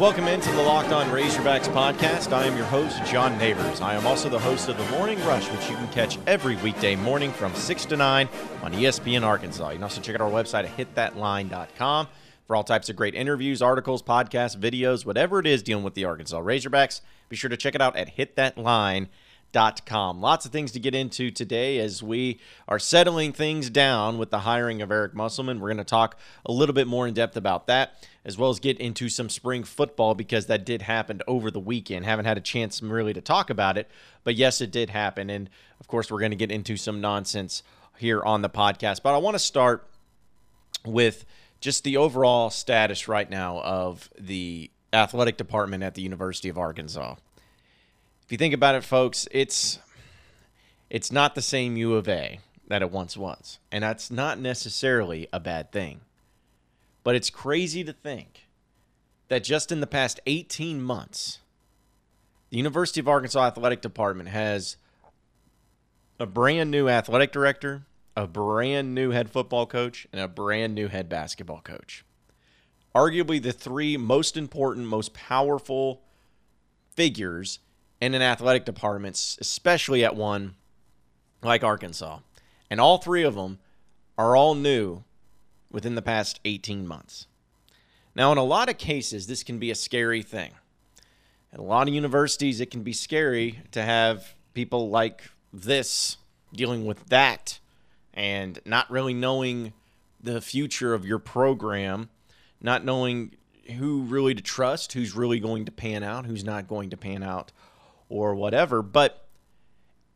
welcome 0.00 0.26
into 0.28 0.50
the 0.52 0.62
Locked 0.62 0.92
On 0.92 1.06
Razorbacks 1.10 1.68
podcast. 1.74 2.32
I 2.32 2.46
am 2.46 2.56
your 2.56 2.64
host, 2.64 3.04
John 3.04 3.36
Neighbors. 3.36 3.82
I 3.82 3.94
am 3.94 4.06
also 4.06 4.30
the 4.30 4.38
host 4.38 4.70
of 4.70 4.78
the 4.78 4.96
Morning 4.96 5.18
Rush, 5.26 5.46
which 5.50 5.68
you 5.68 5.76
can 5.76 5.88
catch 5.88 6.16
every 6.26 6.56
weekday 6.56 6.96
morning 6.96 7.30
from 7.30 7.54
6 7.54 7.84
to 7.84 7.98
9 7.98 8.26
on 8.62 8.72
ESPN 8.72 9.22
Arkansas. 9.22 9.68
You 9.68 9.74
can 9.74 9.82
also 9.82 10.00
check 10.00 10.14
out 10.14 10.22
our 10.22 10.30
website 10.30 10.64
at 10.64 10.74
hitthatline.com 10.74 12.08
for 12.46 12.56
all 12.56 12.64
types 12.64 12.88
of 12.88 12.96
great 12.96 13.14
interviews, 13.14 13.60
articles, 13.60 14.02
podcasts, 14.02 14.56
videos, 14.56 15.04
whatever 15.04 15.38
it 15.38 15.46
is 15.46 15.62
dealing 15.62 15.84
with 15.84 15.92
the 15.92 16.06
Arkansas 16.06 16.40
Razorbacks. 16.40 17.02
Be 17.28 17.36
sure 17.36 17.50
to 17.50 17.58
check 17.58 17.74
it 17.74 17.82
out 17.82 17.94
at 17.94 18.16
hitthatline.com. 18.16 19.10
Lots 20.22 20.46
of 20.46 20.50
things 20.50 20.72
to 20.72 20.80
get 20.80 20.94
into 20.94 21.30
today 21.30 21.78
as 21.78 22.02
we 22.02 22.40
are 22.66 22.78
settling 22.78 23.34
things 23.34 23.68
down 23.68 24.16
with 24.16 24.30
the 24.30 24.40
hiring 24.40 24.80
of 24.80 24.90
Eric 24.90 25.14
Musselman. 25.14 25.60
We're 25.60 25.68
going 25.68 25.76
to 25.76 25.84
talk 25.84 26.18
a 26.46 26.52
little 26.52 26.74
bit 26.74 26.86
more 26.86 27.06
in 27.06 27.12
depth 27.12 27.36
about 27.36 27.66
that, 27.66 28.08
as 28.24 28.36
well 28.36 28.50
as 28.50 28.60
get 28.60 28.78
into 28.78 29.08
some 29.08 29.28
spring 29.28 29.64
football 29.64 30.14
because 30.14 30.46
that 30.46 30.64
did 30.64 30.82
happen 30.82 31.20
over 31.26 31.50
the 31.50 31.60
weekend. 31.60 32.04
Haven't 32.04 32.26
had 32.26 32.36
a 32.36 32.42
chance 32.42 32.82
really 32.82 33.14
to 33.14 33.20
talk 33.20 33.50
about 33.50 33.78
it, 33.78 33.88
but 34.24 34.34
yes, 34.34 34.60
it 34.60 34.70
did 34.70 34.90
happen. 34.90 35.30
And 35.30 35.48
of 35.80 35.88
course, 35.88 36.10
we're 36.10 36.20
going 36.20 36.30
to 36.30 36.36
get 36.36 36.50
into 36.50 36.76
some 36.76 37.00
nonsense 37.00 37.62
here 37.96 38.22
on 38.22 38.42
the 38.42 38.50
podcast. 38.50 39.02
But 39.02 39.14
I 39.14 39.18
want 39.18 39.34
to 39.34 39.38
start 39.38 39.88
with 40.84 41.24
just 41.60 41.84
the 41.84 41.96
overall 41.96 42.50
status 42.50 43.08
right 43.08 43.28
now 43.28 43.60
of 43.60 44.10
the 44.18 44.70
athletic 44.92 45.36
department 45.36 45.82
at 45.82 45.94
the 45.94 46.02
University 46.02 46.48
of 46.48 46.58
Arkansas. 46.58 47.14
If 48.24 48.32
you 48.32 48.38
think 48.38 48.54
about 48.54 48.74
it, 48.74 48.84
folks, 48.84 49.28
it's 49.30 49.78
it's 50.88 51.12
not 51.12 51.34
the 51.34 51.42
same 51.42 51.76
U 51.76 51.94
of 51.94 52.08
A 52.08 52.40
that 52.68 52.82
it 52.82 52.90
once 52.90 53.16
was, 53.16 53.58
and 53.72 53.84
that's 53.84 54.10
not 54.10 54.38
necessarily 54.38 55.28
a 55.32 55.40
bad 55.40 55.72
thing. 55.72 56.00
But 57.02 57.14
it's 57.14 57.30
crazy 57.30 57.82
to 57.84 57.92
think 57.92 58.48
that 59.28 59.44
just 59.44 59.72
in 59.72 59.80
the 59.80 59.86
past 59.86 60.20
18 60.26 60.82
months, 60.82 61.38
the 62.50 62.56
University 62.56 63.00
of 63.00 63.08
Arkansas 63.08 63.46
athletic 63.46 63.80
department 63.80 64.28
has 64.28 64.76
a 66.18 66.26
brand 66.26 66.70
new 66.70 66.88
athletic 66.88 67.32
director, 67.32 67.82
a 68.16 68.26
brand 68.26 68.94
new 68.94 69.10
head 69.10 69.30
football 69.30 69.66
coach, 69.66 70.06
and 70.12 70.20
a 70.20 70.28
brand 70.28 70.74
new 70.74 70.88
head 70.88 71.08
basketball 71.08 71.60
coach. 71.62 72.04
Arguably 72.94 73.40
the 73.40 73.52
three 73.52 73.96
most 73.96 74.36
important, 74.36 74.86
most 74.86 75.14
powerful 75.14 76.02
figures 76.94 77.60
in 78.00 78.14
an 78.14 78.22
athletic 78.22 78.64
department, 78.64 79.14
especially 79.40 80.04
at 80.04 80.16
one 80.16 80.56
like 81.42 81.62
Arkansas. 81.62 82.18
And 82.68 82.80
all 82.80 82.98
three 82.98 83.22
of 83.22 83.34
them 83.34 83.58
are 84.18 84.36
all 84.36 84.54
new 84.54 85.04
within 85.70 85.94
the 85.94 86.02
past 86.02 86.40
18 86.44 86.86
months. 86.86 87.26
Now, 88.14 88.32
in 88.32 88.38
a 88.38 88.44
lot 88.44 88.68
of 88.68 88.78
cases, 88.78 89.26
this 89.26 89.42
can 89.42 89.58
be 89.58 89.70
a 89.70 89.74
scary 89.74 90.22
thing. 90.22 90.52
At 91.52 91.60
a 91.60 91.62
lot 91.62 91.88
of 91.88 91.94
universities, 91.94 92.60
it 92.60 92.70
can 92.70 92.82
be 92.82 92.92
scary 92.92 93.60
to 93.72 93.82
have 93.82 94.34
people 94.54 94.90
like 94.90 95.22
this 95.52 96.16
dealing 96.52 96.84
with 96.84 97.06
that 97.06 97.58
and 98.14 98.58
not 98.64 98.90
really 98.90 99.14
knowing 99.14 99.72
the 100.22 100.40
future 100.40 100.94
of 100.94 101.06
your 101.06 101.18
program, 101.18 102.08
not 102.60 102.84
knowing 102.84 103.34
who 103.78 104.02
really 104.02 104.34
to 104.34 104.42
trust, 104.42 104.92
who's 104.92 105.14
really 105.14 105.40
going 105.40 105.64
to 105.64 105.72
pan 105.72 106.02
out, 106.02 106.26
who's 106.26 106.44
not 106.44 106.68
going 106.68 106.90
to 106.90 106.96
pan 106.96 107.22
out, 107.22 107.52
or 108.08 108.34
whatever. 108.34 108.82
But 108.82 109.26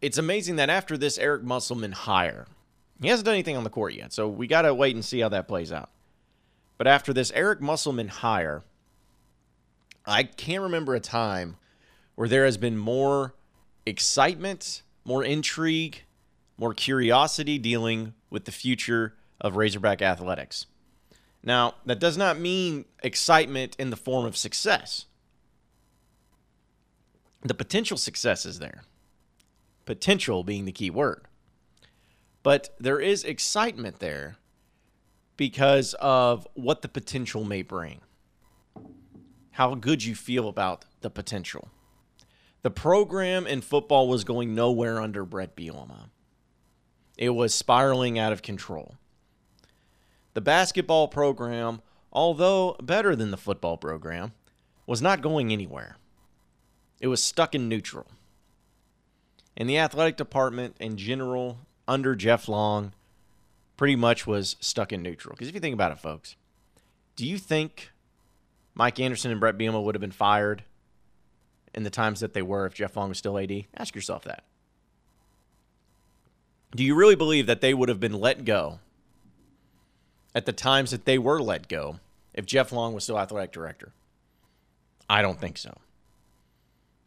it's 0.01 0.19
amazing 0.19 0.57
that 0.57 0.71
after 0.71 0.99
this 0.99 1.19
Eric 1.19 1.45
Musselman 1.45 1.93
hire, 1.93 2.47
he 3.01 3.09
hasn't 3.09 3.27
done 3.27 3.35
anything 3.35 3.57
on 3.57 3.65
the 3.65 3.71
court 3.71 3.95
yet, 3.95 4.13
so 4.13 4.29
we 4.29 4.47
got 4.47 4.63
to 4.63 4.75
wait 4.75 4.95
and 4.95 5.05
see 5.05 5.21
how 5.21 5.29
that 5.31 5.49
plays 5.49 5.73
out. 5.73 5.91
But 6.79 6.87
after 6.87 7.13
this 7.13 7.33
Eric 7.35 7.61
Musselman 7.61 8.09
hire, 8.09 8.63
I 10.07 10.25
can't 10.25 10.63
remember 10.63 10.95
a 10.95 11.01
time 11.01 11.57
where 12.15 12.29
there 12.29 12.45
has 12.45 12.57
been 12.57 12.77
more 12.77 13.35
excitement, 13.87 14.83
more 15.05 15.25
intrigue, 15.25 16.03
more 16.57 16.75
curiosity 16.75 17.59
dealing 17.59 18.15
with 18.31 18.45
the 18.45 18.53
future 18.53 19.15
of 19.41 19.57
Razorback 19.57 20.03
athletics. 20.03 20.67
Now, 21.43 21.75
that 21.85 22.01
does 22.01 22.17
not 22.17 22.39
mean 22.39 22.87
excitement 23.03 23.77
in 23.79 23.91
the 23.91 23.97
form 23.97 24.25
of 24.25 24.37
success. 24.37 25.07
The 27.43 27.55
potential 27.55 27.99
success 27.99 28.47
is 28.47 28.59
there. 28.59 28.85
Potential 29.85 30.43
being 30.45 30.65
the 30.65 30.73
key 30.73 30.89
word. 30.89 31.27
But 32.45 32.75
there 32.79 33.01
is 33.01 33.25
excitement 33.25 33.99
there 33.99 34.37
because 35.37 35.95
of 35.95 36.47
what 36.55 36.83
the 36.83 36.89
potential 36.89 37.43
may 37.43 37.63
bring. 37.63 38.03
How 39.53 39.75
good 39.75 40.05
you 40.05 40.15
feel 40.15 40.49
about 40.49 40.85
the 41.01 41.11
potential. 41.11 41.71
The 42.63 42.71
program 42.71 43.47
in 43.47 43.63
football 43.63 44.09
was 44.09 44.25
going 44.25 44.55
nowhere 44.55 45.01
under 45.01 45.25
Bret 45.25 45.57
Bielema. 45.57 46.11
It 47.17 47.31
was 47.31 47.55
spiraling 47.55 48.19
out 48.19 48.33
of 48.33 48.43
control. 48.43 48.97
The 50.35 50.41
basketball 50.41 51.09
program, 51.09 51.81
although 52.13 52.77
better 52.83 53.17
than 53.17 53.31
the 53.31 53.37
football 53.37 53.79
program, 53.79 54.33
was 54.87 55.01
not 55.01 55.23
going 55.23 55.51
anywhere. 55.51 55.97
It 57.01 57.07
was 57.07 57.23
stuck 57.23 57.55
in 57.55 57.69
neutral. 57.69 58.07
And 59.57 59.69
the 59.69 59.79
athletic 59.79 60.17
department 60.17 60.77
in 60.79 60.97
general, 60.97 61.59
under 61.87 62.15
Jeff 62.15 62.49
Long, 62.49 62.93
pretty 63.77 63.97
much 63.97 64.27
was 64.27 64.57
stuck 64.61 64.93
in 64.93 65.03
neutral. 65.03 65.35
Because 65.35 65.49
if 65.49 65.55
you 65.55 65.61
think 65.61 65.75
about 65.75 65.93
it, 65.93 65.99
folks, 65.99 66.37
do 67.17 67.27
you 67.27 67.39
think 67.39 67.91
Mike 68.75 68.99
Anderson 69.01 69.31
and 69.31 69.41
Bret 69.41 69.59
Bielema 69.59 69.83
would 69.83 69.95
have 69.95 70.01
been 70.01 70.11
fired 70.11 70.65
in 71.75 71.83
the 71.83 71.91
times 71.91 72.21
that 72.21 72.35
they 72.35 72.43
were 72.43 72.67
if 72.67 72.75
Jeff 72.75 72.97
Long 72.97 73.09
was 73.09 73.19
still 73.19 73.39
AD? 73.39 73.65
Ask 73.77 73.95
yourself 73.95 74.25
that. 74.25 74.45
Do 76.75 76.83
you 76.83 76.95
really 76.95 77.15
believe 77.15 77.47
that 77.47 77.61
they 77.61 77.73
would 77.73 77.89
have 77.89 78.01
been 78.01 78.21
let 78.21 78.45
go 78.45 78.81
at 80.35 80.47
the 80.47 80.53
times 80.53 80.91
that 80.91 81.05
they 81.05 81.19
were 81.19 81.41
let 81.41 81.69
go 81.69 82.01
if 82.33 82.47
Jeff 82.47 82.73
Long 82.73 82.95
was 82.95 83.05
still 83.05 83.19
athletic 83.19 83.53
director? 83.53 83.93
I 85.09 85.23
don't 85.23 85.41
think 85.41 85.57
so. 85.57 85.77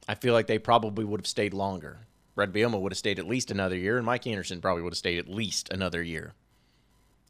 I 0.08 0.16
feel 0.16 0.34
like 0.34 0.48
they 0.48 0.60
probably 0.60 1.04
would 1.04 1.20
have 1.20 1.28
stayed 1.28 1.54
longer. 1.54 2.00
Bret 2.38 2.54
Bielema 2.54 2.80
would 2.80 2.92
have 2.92 3.00
stayed 3.00 3.18
at 3.18 3.28
least 3.28 3.50
another 3.50 3.76
year, 3.76 3.98
and 3.98 4.06
Mike 4.06 4.28
Anderson 4.28 4.62
probably 4.62 4.84
would 4.84 4.94
have 4.94 4.98
stayed 5.00 5.18
at 5.18 5.28
least 5.28 5.70
another 5.72 6.04
year. 6.04 6.36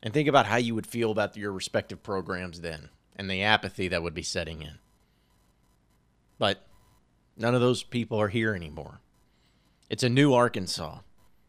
And 0.04 0.14
think 0.14 0.28
about 0.28 0.48
how 0.48 0.58
you 0.58 0.76
would 0.76 0.86
feel 0.86 1.12
about 1.12 1.38
your 1.38 1.54
respective 1.54 2.04
programs 2.04 2.60
then 2.60 2.90
and 3.16 3.32
the 3.32 3.42
apathy 3.42 3.88
that 3.88 4.04
would 4.04 4.14
be 4.14 4.22
setting 4.22 4.62
in. 4.62 4.80
But 6.38 6.68
none 7.38 7.56
of 7.56 7.62
those 7.62 7.84
people 7.84 8.20
are 8.20 8.28
here 8.28 8.54
anymore. 8.54 9.00
It's 9.90 10.04
a 10.04 10.10
new 10.10 10.34
Arkansas. 10.34 10.98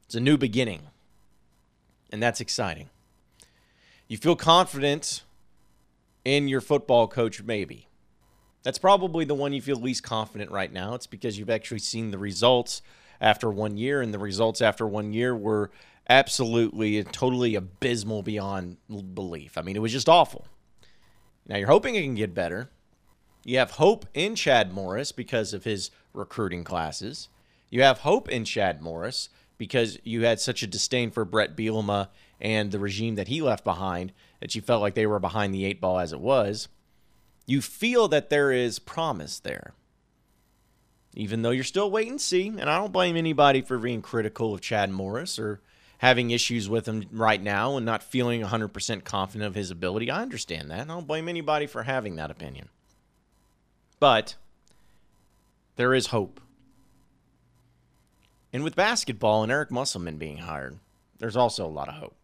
It's 0.05 0.15
a 0.15 0.21
new 0.21 0.39
beginning. 0.39 0.83
And 2.13 2.23
that's 2.23 2.41
exciting. 2.41 2.91
You 4.07 4.19
feel 4.19 4.37
confident 4.37 5.25
in 6.25 6.47
your 6.47 6.61
football 6.61 7.09
coach, 7.09 7.43
maybe. 7.43 7.89
That's 8.63 8.79
probably 8.79 9.25
the 9.25 9.35
one 9.35 9.53
you 9.53 9.61
feel 9.61 9.79
least 9.79 10.05
confident 10.05 10.53
right 10.53 10.73
now. 10.73 10.95
It's 10.95 11.09
because 11.09 11.41
you've 11.41 11.51
actually 11.51 11.81
seen 11.81 12.13
the 12.13 12.19
results 12.19 12.83
after 13.21 13.51
one 13.51 13.77
year, 13.77 14.01
and 14.01 14.13
the 14.13 14.19
results 14.19 14.61
after 14.63 14.87
one 14.87 15.13
year 15.13 15.35
were 15.35 15.71
absolutely 16.09 16.99
and 16.99 17.13
totally 17.13 17.55
abysmal 17.55 18.23
beyond 18.23 18.77
belief. 19.15 19.59
I 19.59 19.63
mean, 19.63 19.77
it 19.77 19.83
was 19.83 19.93
just 19.93 20.09
awful. 20.09 20.47
Now 21.47 21.57
you're 21.57 21.69
hoping 21.69 21.95
it 21.95 22.03
can 22.03 22.15
get 22.15 22.35
better. 22.35 22.71
You 23.45 23.59
have 23.59 23.73
hope 23.73 24.07
in 24.15 24.35
Chad 24.35 24.73
Morris 24.73 25.13
because 25.13 25.55
of 25.55 25.65
his 25.65 25.91
recruiting 26.13 26.65
classes. 26.65 27.29
You 27.71 27.83
have 27.83 27.99
hope 27.99 28.29
in 28.29 28.45
Chad 28.45 28.83
Morris 28.83 29.29
because 29.57 29.99
you 30.05 30.25
had 30.25 30.41
such 30.41 30.63
a 30.63 30.67
disdain 30.67 31.11
for 31.11 31.25
Bret 31.25 31.57
Bielema 31.57 32.09
and 32.41 32.71
the 32.71 32.79
regime 32.79 33.17
that 33.17 33.29
he 33.29 33.43
left 33.43 33.65
behind 33.65 34.13
that 34.41 34.55
you 34.55 34.63
felt 34.63 34.81
like 34.81 34.95
they 34.95 35.07
were 35.07 35.19
behind 35.19 35.53
the 35.53 35.65
eight 35.65 35.81
ball 35.81 35.99
as 35.99 36.13
it 36.13 36.21
was. 36.21 36.69
You 37.47 37.61
feel 37.61 38.09
that 38.09 38.31
there 38.31 38.53
is 38.53 38.79
promise 38.79 39.41
there. 39.41 39.73
Even 41.15 41.43
though 41.43 41.51
you're 41.51 41.65
still 41.65 41.91
wait 41.91 42.09
and 42.09 42.21
see, 42.21 42.49
and 42.49 42.69
I 42.69 42.79
don't 42.79 42.93
blame 42.93 43.17
anybody 43.17 43.61
for 43.61 43.79
being 43.79 44.03
critical 44.03 44.55
of 44.55 44.61
Chad 44.61 44.91
Morris 44.91 45.39
or 45.39 45.61
having 45.99 46.31
issues 46.31 46.69
with 46.69 46.87
him 46.87 47.05
right 47.11 47.43
now 47.43 47.77
and 47.77 47.85
not 47.85 48.03
feeling 48.03 48.41
100% 48.41 49.05
confident 49.05 49.47
of 49.47 49.55
his 49.55 49.71
ability. 49.71 50.11
I 50.11 50.23
understand 50.23 50.71
that. 50.71 50.81
I 50.81 50.85
don't 50.85 51.07
blame 51.07 51.29
anybody 51.29 51.67
for 51.67 51.83
having 51.83 52.17
that 52.17 52.31
opinion. 52.31 52.69
But 53.99 54.37
there 55.77 55.95
is 55.95 56.09
hope. 56.09 56.41
And 58.53 58.63
with 58.63 58.77
basketball 58.77 59.43
and 59.43 59.51
Eric 59.51 59.71
Musselman 59.71 60.19
being 60.19 60.39
hired, 60.39 60.79
there's 61.19 61.37
also 61.37 61.67
a 61.67 61.69
lot 61.69 61.89
of 61.89 61.95
hope. 61.95 62.15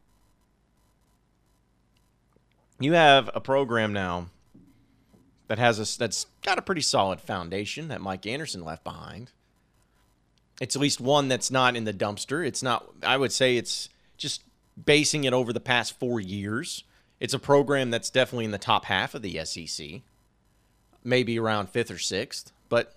You 2.78 2.92
have 2.92 3.30
a 3.34 3.40
program 3.40 3.92
now 3.92 4.26
that 5.48 5.58
has 5.58 5.78
a 5.78 5.98
that's 5.98 6.26
got 6.42 6.58
a 6.58 6.62
pretty 6.62 6.80
solid 6.80 7.20
foundation 7.20 7.88
that 7.88 8.00
Mike 8.00 8.26
Anderson 8.26 8.64
left 8.64 8.84
behind. 8.84 9.30
It's 10.60 10.76
at 10.76 10.82
least 10.82 11.00
one 11.00 11.28
that's 11.28 11.50
not 11.50 11.76
in 11.76 11.84
the 11.84 11.92
dumpster. 11.92 12.46
It's 12.46 12.62
not 12.62 12.86
I 13.02 13.16
would 13.16 13.32
say 13.32 13.56
it's 13.56 13.88
just 14.16 14.42
basing 14.82 15.24
it 15.24 15.32
over 15.32 15.52
the 15.52 15.60
past 15.60 15.98
4 15.98 16.20
years. 16.20 16.84
It's 17.20 17.34
a 17.34 17.38
program 17.38 17.90
that's 17.90 18.10
definitely 18.10 18.44
in 18.44 18.50
the 18.50 18.58
top 18.58 18.86
half 18.86 19.14
of 19.14 19.22
the 19.22 19.44
SEC. 19.44 20.02
maybe 21.04 21.38
around 21.38 21.68
fifth 21.68 21.90
or 21.90 21.98
sixth, 21.98 22.50
but 22.68 22.96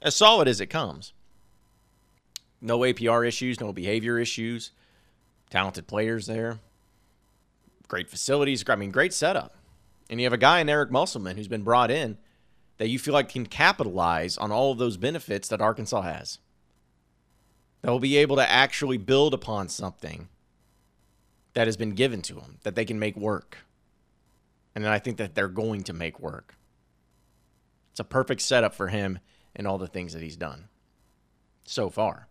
as 0.00 0.14
solid 0.14 0.48
as 0.48 0.60
it 0.60 0.66
comes. 0.66 1.12
No 2.60 2.78
APR 2.80 3.26
issues, 3.26 3.60
no 3.60 3.72
behavior 3.72 4.18
issues, 4.18 4.70
talented 5.50 5.86
players 5.86 6.26
there, 6.26 6.60
great 7.88 8.08
facilities. 8.08 8.64
I 8.68 8.76
mean, 8.76 8.90
great 8.90 9.12
setup. 9.12 9.54
And 10.08 10.20
you 10.20 10.26
have 10.26 10.32
a 10.32 10.38
guy 10.38 10.60
in 10.60 10.68
Eric 10.68 10.90
Musselman 10.90 11.36
who's 11.36 11.48
been 11.48 11.62
brought 11.62 11.90
in 11.90 12.18
that 12.78 12.88
you 12.88 12.98
feel 12.98 13.14
like 13.14 13.28
can 13.28 13.46
capitalize 13.46 14.38
on 14.38 14.52
all 14.52 14.72
of 14.72 14.78
those 14.78 14.96
benefits 14.96 15.48
that 15.48 15.60
Arkansas 15.60 16.02
has. 16.02 16.38
That 17.82 17.90
will 17.90 18.00
be 18.00 18.16
able 18.16 18.36
to 18.36 18.50
actually 18.50 18.98
build 18.98 19.34
upon 19.34 19.68
something 19.68 20.28
that 21.54 21.66
has 21.66 21.76
been 21.76 21.94
given 21.94 22.22
to 22.22 22.34
them 22.34 22.58
that 22.62 22.74
they 22.74 22.84
can 22.84 22.98
make 22.98 23.16
work. 23.16 23.58
And 24.74 24.86
I 24.86 24.98
think 24.98 25.16
that 25.18 25.34
they're 25.34 25.48
going 25.48 25.82
to 25.84 25.92
make 25.92 26.20
work. 26.20 26.56
It's 27.90 28.00
a 28.00 28.04
perfect 28.04 28.42
setup 28.42 28.74
for 28.74 28.88
him 28.88 29.18
and 29.56 29.66
all 29.66 29.78
the 29.78 29.88
things 29.88 30.12
that 30.12 30.22
he's 30.22 30.36
done 30.36 30.68
so 31.64 31.90
far. 31.90 32.28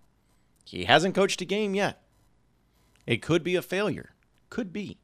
He 0.65 0.85
hasn't 0.85 1.15
coached 1.15 1.41
a 1.41 1.45
game 1.45 1.75
yet. 1.75 2.01
It 3.05 3.21
could 3.21 3.43
be 3.43 3.55
a 3.55 3.61
failure. 3.61 4.15
Could 4.49 4.71
be. 4.71 4.97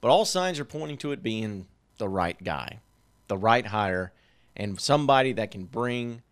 But 0.00 0.08
all 0.08 0.24
signs 0.24 0.60
are 0.60 0.64
pointing 0.64 0.98
to 0.98 1.12
it 1.12 1.22
being 1.22 1.66
the 1.98 2.08
right 2.08 2.42
guy, 2.42 2.80
the 3.28 3.38
right 3.38 3.66
hire, 3.66 4.12
and 4.56 4.80
somebody 4.80 5.32
that 5.32 5.50
can 5.50 5.64
bring 5.64 6.22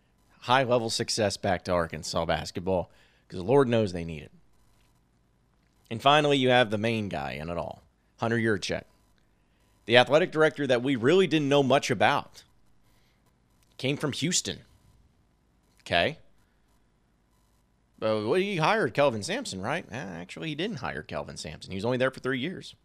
high 0.41 0.63
level 0.63 0.89
success 0.89 1.37
back 1.37 1.63
to 1.65 1.71
Arkansas 1.71 2.25
basketball 2.25 2.91
because 3.27 3.39
the 3.39 3.45
Lord 3.45 3.67
knows 3.67 3.93
they 3.93 4.03
need 4.03 4.23
it. 4.23 4.31
And 5.89 6.01
finally, 6.01 6.37
you 6.37 6.49
have 6.49 6.71
the 6.71 6.77
main 6.77 7.09
guy 7.09 7.33
in 7.33 7.49
it 7.49 7.57
all, 7.57 7.83
Hunter 8.17 8.37
Yurachek, 8.37 8.83
the 9.85 9.97
athletic 9.97 10.31
director 10.31 10.65
that 10.67 10.81
we 10.81 10.95
really 10.95 11.27
didn't 11.27 11.49
know 11.49 11.63
much 11.63 11.91
about. 11.91 12.43
Came 13.77 13.97
from 13.97 14.13
Houston. 14.13 14.59
Okay. 15.81 16.17
Well, 17.99 18.33
he 18.33 18.57
hired 18.57 18.93
Kelvin 18.93 19.23
Sampson, 19.23 19.61
right? 19.61 19.85
Eh, 19.91 19.95
actually, 19.95 20.49
he 20.49 20.55
didn't 20.55 20.77
hire 20.77 21.01
Kelvin 21.01 21.37
Sampson. 21.37 21.71
He 21.71 21.77
was 21.77 21.85
only 21.85 21.97
there 21.97 22.11
for 22.11 22.19
three 22.19 22.39
years. 22.39 22.75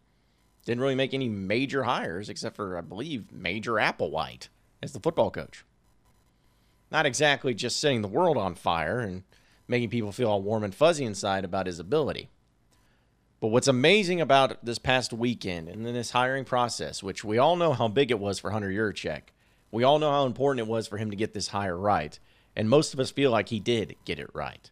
Didn't 0.65 0.81
really 0.81 0.95
make 0.95 1.13
any 1.13 1.29
major 1.29 1.83
hires 1.83 2.29
except 2.29 2.55
for, 2.55 2.77
I 2.77 2.81
believe, 2.81 3.31
Major 3.31 3.73
Applewhite 3.73 4.49
as 4.81 4.93
the 4.93 4.99
football 4.99 5.31
coach. 5.31 5.65
Not 6.91 7.05
exactly 7.05 7.53
just 7.53 7.79
setting 7.79 8.01
the 8.01 8.07
world 8.07 8.37
on 8.37 8.55
fire 8.55 8.99
and 8.99 9.23
making 9.67 9.89
people 9.89 10.11
feel 10.11 10.29
all 10.29 10.41
warm 10.41 10.63
and 10.63 10.75
fuzzy 10.75 11.05
inside 11.05 11.45
about 11.45 11.65
his 11.65 11.79
ability. 11.79 12.29
But 13.39 13.47
what's 13.47 13.67
amazing 13.67 14.21
about 14.21 14.63
this 14.63 14.77
past 14.77 15.13
weekend 15.13 15.67
and 15.67 15.83
then 15.83 15.95
this 15.95 16.11
hiring 16.11 16.45
process, 16.45 17.01
which 17.01 17.23
we 17.23 17.39
all 17.39 17.55
know 17.55 17.73
how 17.73 17.87
big 17.87 18.11
it 18.11 18.19
was 18.19 18.37
for 18.37 18.51
Hunter 18.51 18.69
Yurachek, 18.69 19.21
we 19.71 19.83
all 19.83 19.97
know 19.97 20.11
how 20.11 20.25
important 20.25 20.67
it 20.67 20.71
was 20.71 20.87
for 20.87 20.97
him 20.97 21.09
to 21.09 21.15
get 21.15 21.33
this 21.33 21.47
hire 21.47 21.77
right, 21.77 22.19
and 22.55 22.69
most 22.69 22.93
of 22.93 22.99
us 22.99 23.09
feel 23.09 23.31
like 23.31 23.49
he 23.49 23.59
did 23.59 23.95
get 24.05 24.19
it 24.19 24.29
right. 24.33 24.69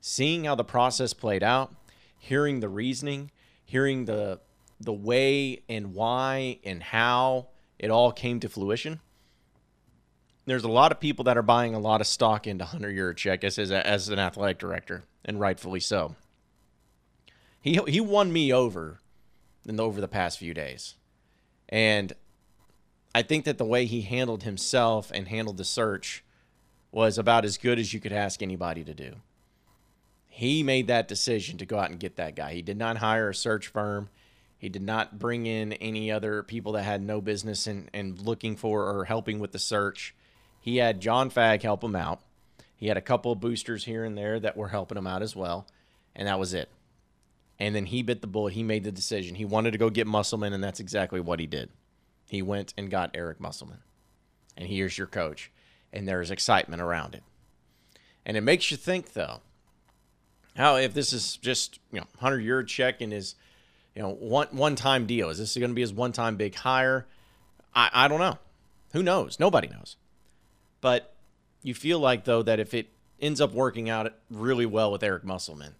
Seeing 0.00 0.44
how 0.44 0.54
the 0.54 0.64
process 0.64 1.12
played 1.12 1.42
out, 1.42 1.74
hearing 2.18 2.60
the 2.60 2.68
reasoning, 2.68 3.32
hearing 3.64 4.04
the 4.04 4.38
the 4.80 4.92
way 4.92 5.62
and 5.68 5.94
why 5.94 6.58
and 6.64 6.82
how 6.82 7.48
it 7.78 7.90
all 7.90 8.12
came 8.12 8.40
to 8.40 8.48
fruition. 8.48 9.00
There's 10.46 10.64
a 10.64 10.68
lot 10.68 10.92
of 10.92 11.00
people 11.00 11.24
that 11.24 11.36
are 11.36 11.42
buying 11.42 11.74
a 11.74 11.78
lot 11.78 12.00
of 12.00 12.06
stock 12.06 12.46
into 12.46 12.64
Hunter 12.64 12.90
Yurachek 12.90 13.44
as, 13.44 13.58
as 13.58 14.08
an 14.08 14.18
athletic 14.18 14.58
director, 14.58 15.04
and 15.24 15.38
rightfully 15.38 15.80
so. 15.80 16.14
He 17.60 17.78
he 17.86 18.00
won 18.00 18.32
me 18.32 18.52
over 18.52 19.00
in 19.66 19.78
over 19.78 20.00
the 20.00 20.08
past 20.08 20.38
few 20.38 20.54
days. 20.54 20.94
And 21.68 22.14
I 23.14 23.22
think 23.22 23.44
that 23.44 23.58
the 23.58 23.64
way 23.64 23.84
he 23.84 24.02
handled 24.02 24.42
himself 24.42 25.10
and 25.12 25.28
handled 25.28 25.58
the 25.58 25.64
search 25.64 26.24
was 26.90 27.18
about 27.18 27.44
as 27.44 27.58
good 27.58 27.78
as 27.78 27.92
you 27.92 28.00
could 28.00 28.12
ask 28.12 28.42
anybody 28.42 28.84
to 28.84 28.94
do. 28.94 29.16
He 30.28 30.62
made 30.62 30.86
that 30.86 31.08
decision 31.08 31.58
to 31.58 31.66
go 31.66 31.78
out 31.78 31.90
and 31.90 32.00
get 32.00 32.16
that 32.16 32.36
guy. 32.36 32.54
He 32.54 32.62
did 32.62 32.78
not 32.78 32.98
hire 32.98 33.28
a 33.28 33.34
search 33.34 33.66
firm. 33.66 34.08
He 34.58 34.68
did 34.68 34.82
not 34.82 35.18
bring 35.18 35.46
in 35.46 35.72
any 35.74 36.10
other 36.10 36.42
people 36.42 36.72
that 36.72 36.82
had 36.82 37.00
no 37.00 37.20
business 37.20 37.66
in, 37.66 37.88
in 37.94 38.16
looking 38.16 38.56
for 38.56 38.90
or 38.90 39.04
helping 39.04 39.38
with 39.38 39.52
the 39.52 39.58
search. 39.58 40.14
He 40.60 40.78
had 40.78 41.00
John 41.00 41.30
Fagg 41.30 41.62
help 41.62 41.82
him 41.82 41.94
out. 41.94 42.20
He 42.76 42.88
had 42.88 42.96
a 42.96 43.02
couple 43.02 43.32
of 43.32 43.40
boosters 43.40 43.84
here 43.84 44.04
and 44.04 44.18
there 44.18 44.40
that 44.40 44.56
were 44.56 44.68
helping 44.68 44.98
him 44.98 45.06
out 45.06 45.22
as 45.22 45.36
well. 45.36 45.66
And 46.14 46.26
that 46.26 46.40
was 46.40 46.54
it. 46.54 46.68
And 47.60 47.74
then 47.74 47.86
he 47.86 48.02
bit 48.02 48.20
the 48.20 48.26
bullet. 48.26 48.54
He 48.54 48.62
made 48.62 48.84
the 48.84 48.92
decision. 48.92 49.36
He 49.36 49.44
wanted 49.44 49.72
to 49.72 49.78
go 49.78 49.90
get 49.90 50.06
Musselman, 50.06 50.52
and 50.52 50.62
that's 50.62 50.80
exactly 50.80 51.20
what 51.20 51.40
he 51.40 51.46
did. 51.46 51.70
He 52.28 52.42
went 52.42 52.74
and 52.76 52.90
got 52.90 53.10
Eric 53.14 53.40
Musselman. 53.40 53.78
And 54.56 54.68
here's 54.68 54.98
your 54.98 55.06
coach. 55.06 55.50
And 55.92 56.06
there's 56.06 56.30
excitement 56.30 56.82
around 56.82 57.14
it. 57.14 57.22
And 58.26 58.36
it 58.36 58.42
makes 58.42 58.70
you 58.70 58.76
think, 58.76 59.12
though, 59.14 59.40
how 60.56 60.76
if 60.76 60.92
this 60.92 61.12
is 61.12 61.36
just, 61.36 61.78
you 61.92 62.00
know, 62.00 62.06
Hunter 62.18 62.38
Yurachek 62.38 62.96
and 63.00 63.12
his, 63.12 63.36
you 63.98 64.04
know, 64.04 64.10
one 64.10 64.46
one 64.52 64.76
time 64.76 65.06
deal. 65.06 65.28
Is 65.28 65.38
this 65.38 65.56
going 65.56 65.70
to 65.70 65.74
be 65.74 65.80
his 65.80 65.92
one 65.92 66.12
time 66.12 66.36
big 66.36 66.54
hire? 66.54 67.04
I, 67.74 67.90
I 67.92 68.06
don't 68.06 68.20
know. 68.20 68.38
Who 68.92 69.02
knows? 69.02 69.40
Nobody 69.40 69.66
knows. 69.66 69.96
But 70.80 71.16
you 71.64 71.74
feel 71.74 71.98
like, 71.98 72.22
though, 72.22 72.44
that 72.44 72.60
if 72.60 72.74
it 72.74 72.90
ends 73.20 73.40
up 73.40 73.52
working 73.52 73.90
out 73.90 74.14
really 74.30 74.66
well 74.66 74.92
with 74.92 75.02
Eric 75.02 75.24
Musselman, 75.24 75.74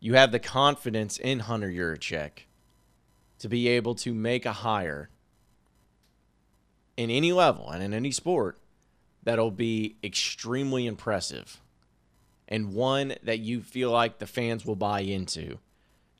you 0.00 0.14
have 0.14 0.32
the 0.32 0.40
confidence 0.40 1.16
in 1.16 1.38
Hunter 1.38 1.70
Yurachek 1.70 2.46
to 3.38 3.48
be 3.48 3.68
able 3.68 3.94
to 3.94 4.12
make 4.12 4.44
a 4.44 4.52
hire 4.52 5.10
in 6.96 7.08
any 7.08 7.30
level 7.30 7.70
and 7.70 7.84
in 7.84 7.94
any 7.94 8.10
sport 8.10 8.58
that'll 9.22 9.52
be 9.52 9.94
extremely 10.02 10.88
impressive 10.88 11.60
and 12.48 12.74
one 12.74 13.14
that 13.22 13.38
you 13.38 13.62
feel 13.62 13.92
like 13.92 14.18
the 14.18 14.26
fans 14.26 14.66
will 14.66 14.74
buy 14.74 15.02
into. 15.02 15.58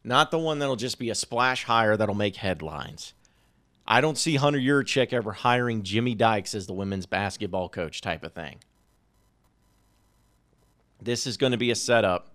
Not 0.03 0.31
the 0.31 0.39
one 0.39 0.59
that'll 0.59 0.77
just 0.77 0.99
be 0.99 1.11
a 1.11 1.15
splash 1.15 1.65
hire 1.65 1.97
that'll 1.97 2.15
make 2.15 2.37
headlines. 2.37 3.13
I 3.87 4.01
don't 4.01 4.17
see 4.17 4.37
Hunter 4.37 4.59
Yurachek 4.59 5.13
ever 5.13 5.33
hiring 5.33 5.83
Jimmy 5.83 6.15
Dykes 6.15 6.55
as 6.55 6.67
the 6.67 6.73
women's 6.73 7.07
basketball 7.07 7.69
coach 7.69 8.01
type 8.01 8.25
of 8.25 8.33
thing. 8.33 8.59
This 11.03 11.27
is 11.27 11.37
going 11.37 11.53
to 11.53 11.59
be 11.59 11.71
a 11.71 11.75
setup 11.75 12.29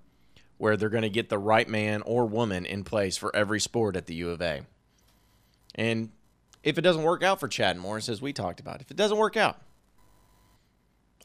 where 0.57 0.77
they're 0.77 0.89
going 0.89 1.03
to 1.03 1.09
get 1.09 1.29
the 1.29 1.37
right 1.37 1.67
man 1.67 2.01
or 2.03 2.25
woman 2.25 2.65
in 2.65 2.83
place 2.83 3.17
for 3.17 3.35
every 3.35 3.59
sport 3.59 3.95
at 3.95 4.05
the 4.05 4.15
U 4.15 4.29
of 4.29 4.41
A. 4.41 4.61
And 5.75 6.11
if 6.63 6.77
it 6.77 6.81
doesn't 6.81 7.03
work 7.03 7.23
out 7.23 7.39
for 7.39 7.47
Chad 7.47 7.77
Morris, 7.77 8.09
as 8.09 8.21
we 8.21 8.33
talked 8.33 8.59
about, 8.59 8.81
if 8.81 8.89
it 8.89 8.97
doesn't 8.97 9.17
work 9.17 9.37
out, 9.37 9.61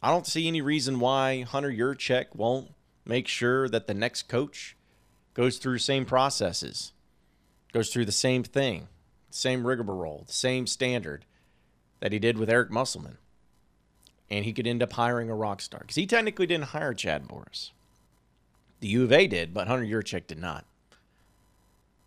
I 0.03 0.11
don't 0.11 0.27
see 0.27 0.49
any 0.49 0.61
reason 0.61 1.01
why 1.01 1.43
Hunter 1.43 1.71
Yurachek 1.71 2.35
won't 2.35 2.73
make 3.05 3.29
sure 3.29 3.69
that 3.69 3.87
the 3.87 3.95
next 3.95 4.25
coach 4.25 4.77
goes 5.35 5.59
through 5.59 5.79
same 5.79 6.05
processes, 6.05 6.93
goes 7.73 7.91
through 7.91 8.05
the 8.05 8.13
same 8.13 8.43
thing, 8.43 8.89
same 9.31 9.67
rigmarole, 9.67 10.25
the 10.27 10.33
same 10.33 10.67
standard 10.67 11.25
that 12.01 12.13
he 12.13 12.19
did 12.19 12.39
with 12.39 12.51
Eric 12.51 12.71
Musselman. 12.71 13.19
And 14.31 14.45
he 14.45 14.53
could 14.53 14.67
end 14.67 14.83
up 14.83 14.93
hiring 14.93 15.29
a 15.29 15.35
rock 15.35 15.61
star 15.61 15.81
because 15.81 15.97
he 15.97 16.07
technically 16.07 16.47
didn't 16.47 16.69
hire 16.69 16.95
Chad 16.95 17.29
Morris. 17.29 17.73
The 18.81 18.89
U 18.89 19.05
of 19.05 19.13
A 19.13 19.27
did, 19.27 19.53
but 19.53 19.69
Hunter 19.69 19.85
Yurachek 19.85 20.27
did 20.27 20.39
not. 20.39 20.65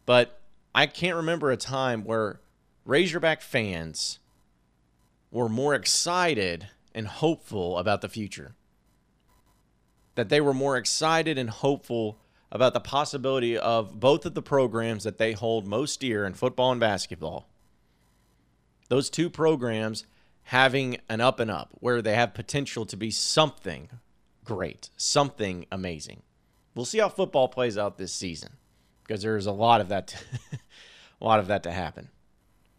But 0.05 0.39
I 0.73 0.87
can't 0.87 1.15
remember 1.15 1.51
a 1.51 1.57
time 1.57 2.03
where 2.03 2.39
Razorback 2.85 3.41
fans 3.41 4.19
were 5.31 5.49
more 5.49 5.75
excited 5.75 6.67
and 6.95 7.07
hopeful 7.07 7.77
about 7.77 8.01
the 8.01 8.09
future. 8.09 8.55
That 10.15 10.29
they 10.29 10.41
were 10.41 10.53
more 10.53 10.77
excited 10.77 11.37
and 11.37 11.49
hopeful 11.49 12.17
about 12.53 12.73
the 12.73 12.79
possibility 12.79 13.57
of 13.57 13.99
both 13.99 14.27
of 14.27 14.35
the 14.35 14.41
programs 14.41 15.03
that 15.03 15.17
they 15.17 15.33
hold 15.33 15.65
most 15.65 15.99
dear 15.99 16.23
in 16.23 16.35
football 16.35 16.71
and 16.71 16.79
basketball. 16.79 17.49
Those 18.89 19.09
two 19.09 19.27
programs 19.27 20.05
having 20.43 20.97
an 21.09 21.19
up 21.19 21.39
and 21.39 21.49
up 21.49 21.71
where 21.79 21.99
they 21.99 22.13
have 22.13 22.35
potential 22.35 22.85
to 22.85 22.95
be 22.95 23.09
something 23.09 23.89
great, 24.45 24.91
something 24.95 25.65
amazing. 25.71 26.21
We'll 26.75 26.85
see 26.85 26.99
how 26.99 27.09
football 27.09 27.47
plays 27.47 27.75
out 27.75 27.97
this 27.97 28.13
season 28.13 28.51
because 29.01 29.23
there's 29.23 29.47
a 29.47 29.51
lot 29.51 29.81
of 29.81 29.89
that, 29.89 30.09
to, 30.09 30.17
a 31.21 31.25
lot 31.25 31.39
of 31.39 31.47
that 31.47 31.63
to 31.63 31.71
happen. 31.71 32.09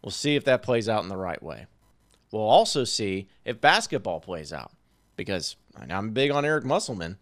We'll 0.01 0.11
see 0.11 0.37
if 0.37 0.45
that 0.45 0.63
plays 0.63 0.87
out 0.87 1.03
in 1.03 1.09
the 1.09 1.17
right 1.17 1.43
way. 1.43 1.65
We'll 2.31 2.43
also 2.43 2.85
see 2.85 3.27
if 3.43 3.59
basketball 3.59 4.21
plays 4.21 4.53
out 4.53 4.71
because 5.17 5.57
I'm 5.89 6.11
big 6.11 6.31
on 6.31 6.45
Eric 6.45 6.63
Musselman, 6.63 7.17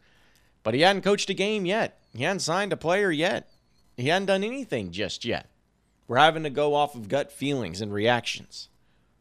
but 0.61 0.75
he 0.75 0.81
hadn't 0.81 1.01
coached 1.01 1.31
a 1.31 1.33
game 1.33 1.65
yet. 1.65 1.99
He 2.13 2.23
hadn't 2.23 2.41
signed 2.41 2.73
a 2.73 2.77
player 2.77 3.11
yet. 3.11 3.49
He 3.97 4.07
hadn't 4.07 4.27
done 4.27 4.43
anything 4.43 4.91
just 4.91 5.25
yet. 5.25 5.49
We're 6.07 6.17
having 6.17 6.43
to 6.43 6.49
go 6.49 6.75
off 6.75 6.95
of 6.95 7.07
gut 7.07 7.31
feelings 7.31 7.81
and 7.81 7.93
reactions. 7.93 8.69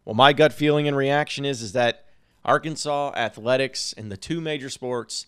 Well, 0.04 0.14
my 0.14 0.32
gut 0.32 0.52
feeling 0.52 0.88
and 0.88 0.96
reaction 0.96 1.44
is 1.44 1.62
is 1.62 1.72
that 1.72 2.06
Arkansas 2.44 3.12
athletics 3.14 3.92
in 3.92 4.08
the 4.08 4.16
two 4.16 4.40
major 4.40 4.68
sports 4.68 5.26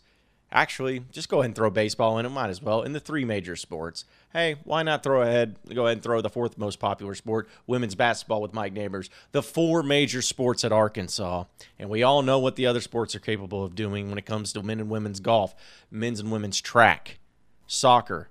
Actually, 0.54 1.00
just 1.11 1.28
go 1.28 1.40
ahead 1.40 1.47
and 1.47 1.56
throw 1.56 1.68
baseball 1.68 2.16
in. 2.16 2.25
It 2.25 2.28
might 2.28 2.49
as 2.49 2.62
well 2.62 2.83
in 2.83 2.92
the 2.92 3.00
three 3.00 3.25
major 3.25 3.56
sports. 3.56 4.04
Hey, 4.33 4.54
why 4.62 4.85
not 4.85 5.02
throw 5.02 5.21
ahead? 5.23 5.56
Go 5.75 5.87
ahead 5.87 5.97
and 5.97 6.02
throw 6.02 6.21
the 6.21 6.30
fourth 6.30 6.56
most 6.56 6.78
popular 6.78 7.16
sport, 7.16 7.49
women's 7.66 7.97
basketball, 7.97 8.40
with 8.40 8.54
Mike 8.54 8.73
Neighbors. 8.73 9.11
The 9.33 9.42
four 9.42 9.83
major 9.83 10.23
sports 10.23 10.62
at 10.62 10.71
Arkansas, 10.71 11.44
and 11.76 11.90
we 11.90 12.04
all 12.04 12.23
know 12.23 12.38
what 12.38 12.54
the 12.54 12.66
other 12.66 12.80
sports 12.80 13.16
are 13.16 13.21
capable 13.21 13.64
of 13.64 13.75
doing 13.75 14.09
when 14.09 14.18
it 14.18 14.26
comes 14.26 14.52
to 14.52 14.62
men 14.62 14.78
and 14.78 14.88
women's 14.88 15.18
golf, 15.18 15.56
men's 15.90 16.21
and 16.21 16.30
women's 16.30 16.61
track, 16.61 17.18
soccer, 17.66 18.28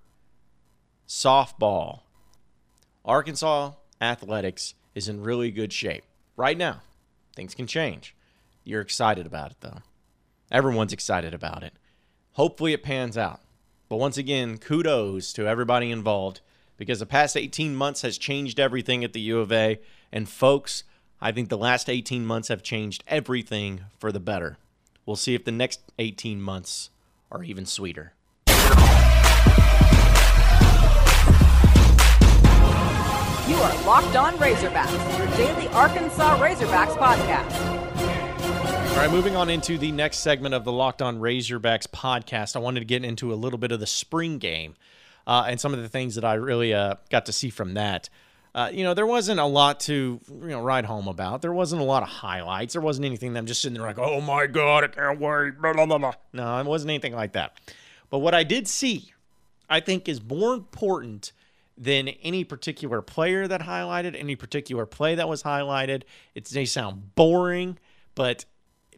softball. 1.08 2.02
Arkansas 3.06 3.72
athletics 4.00 4.75
is 4.96 5.10
in 5.10 5.24
really 5.24 5.52
good 5.52 5.74
shape 5.74 6.04
right 6.36 6.58
now. 6.58 6.82
Things 7.36 7.56
can 7.56 7.68
change. 7.68 8.16
You're 8.63 8.82
excited 8.82 9.25
about 9.25 9.52
it 9.52 9.58
though. 9.62 9.80
Everyone's 10.52 10.94
excited 10.94 11.34
about 11.34 11.63
it. 11.63 11.74
Hopefully 12.34 12.74
it 12.74 12.84
pans 12.84 13.18
out. 13.18 13.42
But 13.90 13.98
once 13.98 14.18
again, 14.18 14.58
kudos 14.58 15.34
to 15.34 15.48
everybody 15.48 15.92
involved 15.92 16.42
because 16.78 17.00
the 17.00 17.06
past 17.06 17.38
18 17.38 17.75
months 17.75 18.02
has 18.02 18.18
changed 18.18 18.60
everything 18.60 19.04
at 19.04 19.13
the 19.13 19.22
U 19.22 19.40
of 19.40 19.52
A. 19.52 19.80
And 20.12 20.28
folks, 20.28 20.84
I 21.22 21.32
think 21.32 21.50
the 21.50 21.58
last 21.58 21.90
18 21.90 22.25
months 22.25 22.48
have 22.48 22.63
changed 22.63 23.04
everything 23.08 23.82
for 24.00 24.12
the 24.12 24.20
better. 24.20 24.58
We'll 25.06 25.16
see 25.16 25.36
if 25.36 25.46
the 25.46 25.52
next 25.52 25.82
18 26.00 26.42
months 26.42 26.90
are 27.32 27.44
even 27.44 27.66
sweeter. 27.66 28.13
You 33.46 33.58
are 33.58 33.84
Locked 33.84 34.16
On 34.16 34.34
Razorbacks, 34.36 35.18
your 35.18 35.28
daily 35.36 35.68
Arkansas 35.74 36.38
Razorbacks 36.40 36.96
podcast. 36.96 37.54
All 38.92 38.96
right, 38.96 39.12
moving 39.12 39.36
on 39.36 39.50
into 39.50 39.78
the 39.78 39.92
next 39.92 40.20
segment 40.20 40.56
of 40.56 40.64
the 40.64 40.72
Locked 40.72 41.02
On 41.02 41.20
Razorbacks 41.20 41.86
podcast. 41.86 42.56
I 42.56 42.60
wanted 42.60 42.80
to 42.80 42.86
get 42.86 43.04
into 43.04 43.34
a 43.34 43.36
little 43.36 43.60
bit 43.60 43.74
of 43.74 43.82
the 43.82 43.86
spring 43.86 44.38
game 44.38 44.76
uh, 45.28 45.44
and 45.46 45.60
some 45.60 45.74
of 45.74 45.82
the 45.82 45.90
things 45.90 46.16
that 46.16 46.24
I 46.24 46.36
really 46.36 46.74
uh, 46.74 46.96
got 47.10 47.26
to 47.26 47.34
see 47.34 47.50
from 47.50 47.74
that. 47.74 48.08
Uh, 48.56 48.70
you 48.72 48.86
know, 48.86 48.94
there 48.94 49.06
wasn't 49.06 49.42
a 49.42 49.46
lot 49.46 49.82
to 49.82 50.22
you 50.30 50.48
know 50.48 50.62
ride 50.62 50.86
home 50.86 51.10
about. 51.10 51.42
There 51.42 51.52
wasn't 51.52 51.82
a 51.82 51.86
lot 51.86 52.02
of 52.02 52.08
highlights. 52.08 52.72
There 52.74 52.82
wasn't 52.82 53.04
anything 53.04 53.34
that 53.34 53.40
I'm 53.40 53.46
just 53.46 53.62
sitting 53.62 53.78
there 53.78 53.86
like, 53.86 54.00
oh 54.00 54.22
my 54.22 54.48
god, 54.48 54.86
I 54.86 54.88
can't 54.88 55.20
wait. 55.20 55.62
Blah, 55.62 55.86
blah, 55.86 55.98
blah. 55.98 56.14
No, 56.32 56.60
it 56.60 56.66
wasn't 56.66 56.92
anything 56.92 57.14
like 57.14 57.34
that. 57.34 57.58
But 58.10 58.20
what 58.20 58.34
I 58.34 58.46
did 58.46 58.70
see, 58.70 59.12
I 59.70 59.82
think, 59.82 60.08
is 60.08 60.24
more 60.24 60.54
important 60.54 61.34
than 61.77 62.08
any 62.08 62.44
particular 62.44 63.01
player 63.01 63.48
that 63.48 63.62
highlighted, 63.62 64.20
any 64.20 64.36
particular 64.36 64.86
play 64.86 65.15
that 65.15 65.27
was 65.27 65.44
highlighted. 65.44 66.03
It 66.36 66.53
may 66.53 66.65
sound 66.65 67.15
boring, 67.15 67.77
but 68.15 68.46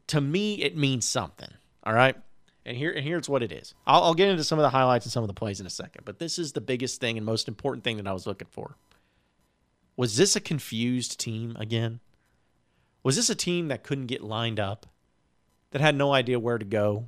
to 0.08 0.22
me, 0.22 0.56
it 0.56 0.76
means 0.76 1.06
something. 1.06 1.50
All 1.84 1.94
right. 1.94 2.16
And 2.66 2.76
here, 2.76 2.92
and 2.92 3.06
here's 3.06 3.30
what 3.30 3.44
it 3.44 3.52
is. 3.52 3.76
I'll, 3.86 4.04
I'll 4.04 4.14
get 4.14 4.30
into 4.30 4.44
some 4.44 4.58
of 4.60 4.64
the 4.64 4.70
highlights 4.70 5.06
and 5.06 5.12
some 5.14 5.24
of 5.24 5.28
the 5.28 5.34
plays 5.34 5.60
in 5.60 5.68
a 5.68 5.70
second, 5.72 6.04
but 6.04 6.20
this 6.20 6.40
is 6.40 6.52
the 6.52 6.62
biggest 6.62 7.00
thing 7.00 7.16
and 7.16 7.26
most 7.26 7.48
important 7.48 7.84
thing 7.84 7.98
that 7.98 8.08
I 8.08 8.14
was 8.14 8.26
looking 8.26 8.48
for. 8.50 8.76
Was 9.96 10.18
this 10.18 10.36
a 10.36 10.42
confused 10.42 11.20
team 11.20 11.56
again? 11.60 12.00
Was 13.04 13.16
this 13.16 13.30
a 13.30 13.36
team 13.36 13.68
that 13.68 13.84
couldn't 13.84 14.08
get 14.08 14.24
lined 14.24 14.60
up, 14.60 14.88
that 15.72 15.82
had 15.82 15.96
no 15.96 16.12
idea 16.12 16.40
where 16.40 16.58
to 16.58 16.66
go, 16.66 17.06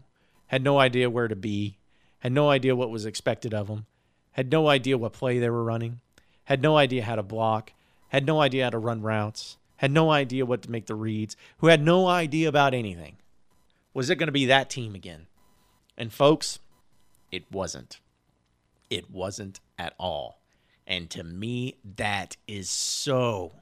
had 0.48 0.64
no 0.64 0.78
idea 0.78 1.10
where 1.10 1.28
to 1.28 1.36
be, 1.36 1.78
had 2.20 2.32
no 2.32 2.50
idea 2.50 2.76
what 2.76 2.92
was 2.92 3.06
expected 3.06 3.54
of 3.54 3.68
them, 3.68 3.88
had 4.38 4.52
no 4.52 4.70
idea 4.70 5.00
what 5.00 5.14
play 5.14 5.40
they 5.40 5.50
were 5.50 5.64
running, 5.64 6.00
had 6.44 6.62
no 6.62 6.78
idea 6.78 7.04
how 7.04 7.16
to 7.16 7.24
block, 7.24 7.74
had 8.10 8.24
no 8.24 8.40
idea 8.40 8.66
how 8.66 8.70
to 8.70 8.78
run 8.78 9.02
routes, 9.02 9.58
had 9.78 9.90
no 9.90 10.12
idea 10.12 10.46
what 10.46 10.62
to 10.62 10.72
make 10.72 10.86
the 10.86 10.94
reads, 10.94 11.36
who 11.58 11.68
had 11.68 11.82
no 11.82 12.08
idea 12.08 12.48
about 12.48 12.76
anything. 12.76 13.18
Was 13.96 14.12
it 14.12 14.18
going 14.18 14.28
to 14.28 14.32
be 14.32 14.46
that 14.46 14.70
team 14.70 14.94
again? 14.94 15.26
And 15.98 16.14
folks, 16.14 16.60
it 17.32 17.52
wasn't. 17.52 18.00
It 18.92 19.10
wasn't 19.10 19.60
at 19.80 19.96
all. 19.98 20.40
And 20.86 21.10
to 21.10 21.24
me, 21.24 21.76
that 21.98 22.38
is 22.48 22.70
so, 22.70 23.54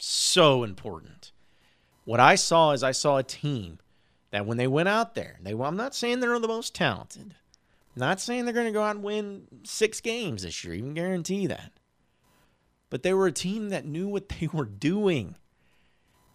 so 0.00 0.64
important. 0.64 1.32
What 2.06 2.18
I 2.18 2.34
saw 2.34 2.72
is 2.72 2.82
I 2.82 2.92
saw 2.92 3.18
a 3.18 3.22
team 3.22 3.78
that 4.30 4.46
when 4.46 4.56
they 4.56 4.66
went 4.66 4.88
out 4.88 5.14
there, 5.14 5.38
they 5.42 5.52
I'm 5.52 5.76
not 5.76 5.94
saying 5.94 6.20
they're 6.20 6.38
the 6.38 6.48
most 6.48 6.74
talented. 6.74 7.34
Not 7.96 8.20
saying 8.20 8.44
they're 8.44 8.54
going 8.54 8.66
to 8.66 8.72
go 8.72 8.82
out 8.82 8.96
and 8.96 9.04
win 9.04 9.46
six 9.62 10.00
games 10.00 10.42
this 10.42 10.64
year, 10.64 10.74
even 10.74 10.94
guarantee 10.94 11.46
that. 11.46 11.72
But 12.90 13.02
they 13.02 13.14
were 13.14 13.26
a 13.26 13.32
team 13.32 13.68
that 13.70 13.86
knew 13.86 14.08
what 14.08 14.28
they 14.28 14.46
were 14.52 14.64
doing. 14.64 15.36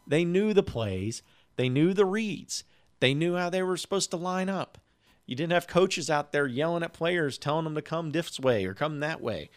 They 0.07 0.25
knew 0.25 0.53
the 0.53 0.63
plays, 0.63 1.21
they 1.55 1.69
knew 1.69 1.93
the 1.93 2.05
reads, 2.05 2.63
they 2.99 3.13
knew 3.13 3.35
how 3.35 3.49
they 3.49 3.61
were 3.61 3.77
supposed 3.77 4.11
to 4.11 4.17
line 4.17 4.49
up. 4.49 4.77
You 5.25 5.35
didn't 5.35 5.53
have 5.53 5.67
coaches 5.67 6.09
out 6.09 6.31
there 6.31 6.47
yelling 6.47 6.81
at 6.81 6.93
players, 6.93 7.37
telling 7.37 7.65
them 7.65 7.75
to 7.75 7.83
come 7.83 8.09
this 8.09 8.39
way 8.39 8.65
or 8.65 8.73
come 8.73 8.99
that 8.99 9.21
way. 9.21 9.51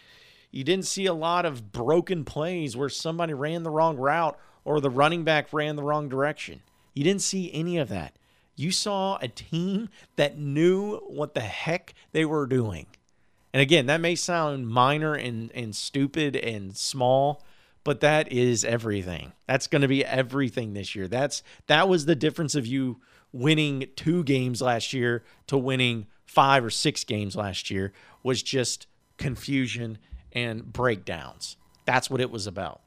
You 0.50 0.64
didn't 0.64 0.84
see 0.84 1.06
a 1.06 1.14
lot 1.14 1.46
of 1.46 1.72
broken 1.72 2.26
plays 2.26 2.76
where 2.76 2.90
somebody 2.90 3.32
ran 3.32 3.62
the 3.62 3.70
wrong 3.70 3.96
route 3.96 4.38
or 4.66 4.80
the 4.80 4.90
running 4.90 5.24
back 5.24 5.50
ran 5.50 5.76
the 5.76 5.82
wrong 5.82 6.10
direction. 6.10 6.60
You 6.92 7.04
didn't 7.04 7.22
see 7.22 7.50
any 7.54 7.78
of 7.78 7.88
that. 7.88 8.14
You 8.62 8.70
saw 8.70 9.18
a 9.20 9.26
team 9.26 9.88
that 10.14 10.38
knew 10.38 10.98
what 11.08 11.34
the 11.34 11.40
heck 11.40 11.94
they 12.12 12.24
were 12.24 12.46
doing. 12.46 12.86
And 13.52 13.60
again, 13.60 13.86
that 13.86 14.00
may 14.00 14.14
sound 14.14 14.68
minor 14.68 15.14
and, 15.14 15.50
and 15.52 15.74
stupid 15.74 16.36
and 16.36 16.76
small, 16.76 17.42
but 17.82 18.00
that 18.00 18.30
is 18.30 18.64
everything. 18.64 19.32
That's 19.48 19.66
going 19.66 19.82
to 19.82 19.88
be 19.88 20.04
everything 20.04 20.74
this 20.74 20.94
year. 20.94 21.08
That's 21.08 21.42
that 21.66 21.88
was 21.88 22.06
the 22.06 22.14
difference 22.14 22.54
of 22.54 22.64
you 22.64 23.00
winning 23.32 23.88
two 23.96 24.22
games 24.22 24.62
last 24.62 24.92
year 24.92 25.24
to 25.48 25.58
winning 25.58 26.06
five 26.24 26.64
or 26.64 26.70
six 26.70 27.02
games 27.02 27.34
last 27.34 27.68
year 27.68 27.92
was 28.22 28.44
just 28.44 28.86
confusion 29.18 29.98
and 30.30 30.72
breakdowns. 30.72 31.56
That's 31.84 32.08
what 32.08 32.20
it 32.20 32.30
was 32.30 32.46
about. 32.46 32.80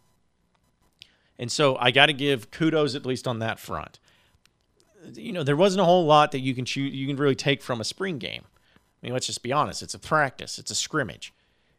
And 1.37 1.51
so 1.51 1.75
I 1.75 1.91
got 1.91 2.05
to 2.05 2.13
give 2.13 2.49
kudos 2.49 2.95
at 2.95 3.05
least 3.05 3.27
on 3.27 3.39
that 3.39 3.59
front. 3.59 3.99
You 5.13 5.33
know, 5.33 5.43
there 5.43 5.55
wasn't 5.55 5.81
a 5.81 5.85
whole 5.85 6.05
lot 6.05 6.31
that 6.31 6.39
you 6.39 6.55
can 6.55 6.65
choose, 6.65 6.93
you 6.93 7.07
can 7.07 7.15
really 7.15 7.35
take 7.35 7.61
from 7.61 7.81
a 7.81 7.83
spring 7.83 8.17
game. 8.17 8.43
I 8.45 9.07
mean, 9.07 9.13
let's 9.13 9.27
just 9.27 9.43
be 9.43 9.51
honest. 9.51 9.83
It's 9.83 9.93
a 9.93 9.99
practice. 9.99 10.57
It's 10.57 10.71
a 10.71 10.75
scrimmage 10.75 11.33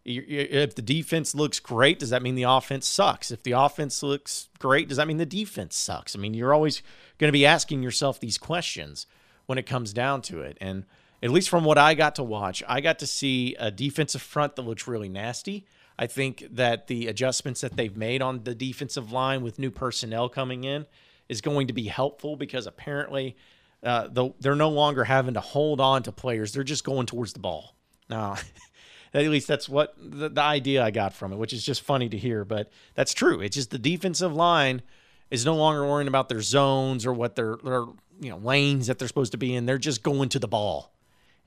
if 0.06 0.76
the 0.76 0.82
defense 0.82 1.34
looks 1.34 1.58
great, 1.58 1.98
does 1.98 2.10
that 2.10 2.22
mean 2.22 2.36
the 2.36 2.44
offense 2.44 2.86
sucks? 2.86 3.32
If 3.32 3.42
the 3.42 3.52
offense 3.52 4.04
looks 4.04 4.48
great, 4.60 4.88
does 4.88 4.98
that 4.98 5.08
mean 5.08 5.16
the 5.16 5.26
defense 5.26 5.76
sucks? 5.76 6.14
I 6.14 6.20
mean, 6.20 6.32
you're 6.32 6.54
always 6.54 6.82
going 7.18 7.28
to 7.28 7.32
be 7.32 7.44
asking 7.44 7.82
yourself 7.82 8.20
these 8.20 8.38
questions 8.38 9.06
when 9.46 9.58
it 9.58 9.66
comes 9.66 9.92
down 9.92 10.22
to 10.22 10.42
it. 10.42 10.56
And 10.60 10.84
at 11.22 11.30
least 11.30 11.48
from 11.48 11.64
what 11.64 11.76
I 11.76 11.94
got 11.94 12.14
to 12.16 12.22
watch, 12.22 12.62
I 12.68 12.80
got 12.80 13.00
to 13.00 13.06
see 13.06 13.56
a 13.58 13.72
defensive 13.72 14.22
front 14.22 14.54
that 14.56 14.62
looks 14.62 14.86
really 14.86 15.08
nasty. 15.08 15.66
I 15.98 16.06
think 16.06 16.46
that 16.52 16.86
the 16.86 17.08
adjustments 17.08 17.62
that 17.62 17.76
they've 17.76 17.96
made 17.96 18.22
on 18.22 18.44
the 18.44 18.54
defensive 18.54 19.10
line 19.10 19.42
with 19.42 19.58
new 19.58 19.72
personnel 19.72 20.28
coming 20.28 20.62
in 20.62 20.86
is 21.28 21.40
going 21.40 21.66
to 21.66 21.72
be 21.72 21.84
helpful 21.84 22.36
because 22.36 22.66
apparently 22.66 23.36
uh, 23.82 24.08
they're 24.40 24.56
no 24.56 24.70
longer 24.70 25.04
having 25.04 25.34
to 25.34 25.40
hold 25.40 25.80
on 25.80 26.02
to 26.04 26.12
players. 26.12 26.52
They're 26.52 26.64
just 26.64 26.84
going 26.84 27.06
towards 27.06 27.32
the 27.32 27.40
ball. 27.40 27.76
Now, 28.08 28.36
At 29.16 29.30
least 29.30 29.48
that's 29.48 29.68
what 29.68 29.94
the, 29.98 30.28
the 30.28 30.42
idea 30.42 30.84
I 30.84 30.90
got 30.90 31.14
from 31.14 31.32
it, 31.32 31.36
which 31.36 31.52
is 31.52 31.64
just 31.64 31.82
funny 31.82 32.08
to 32.08 32.18
hear. 32.18 32.44
But 32.44 32.70
that's 32.94 33.14
true. 33.14 33.40
It's 33.40 33.56
just 33.56 33.70
the 33.70 33.78
defensive 33.78 34.34
line 34.34 34.82
is 35.30 35.44
no 35.44 35.56
longer 35.56 35.86
worrying 35.86 36.08
about 36.08 36.28
their 36.28 36.42
zones 36.42 37.06
or 37.06 37.12
what 37.12 37.34
their, 37.34 37.56
their 37.64 37.84
you 38.20 38.30
know 38.30 38.38
lanes 38.38 38.88
that 38.88 38.98
they're 38.98 39.08
supposed 39.08 39.32
to 39.32 39.38
be 39.38 39.54
in. 39.54 39.64
They're 39.64 39.78
just 39.78 40.02
going 40.02 40.28
to 40.30 40.38
the 40.38 40.48
ball. 40.48 40.92